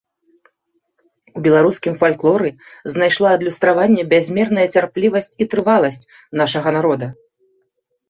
[1.39, 2.49] У беларускім фальклоры
[2.93, 6.05] знайшла адлюстраванне бязмерная цярплівасць і трываласць
[6.45, 7.17] нашага народа.